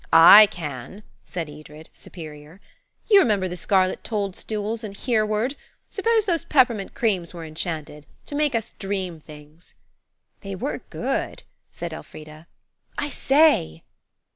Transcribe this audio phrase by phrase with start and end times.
[0.11, 2.59] "I can," said Edred, superior.
[3.07, 5.55] "You remember the scarlet toadstools in 'Hereward.'
[5.91, 9.75] Suppose those peppermint creams were enchanted–to make us dream things."
[10.39, 12.47] "They were good," said Elfrida.
[12.97, 13.83] "I say!"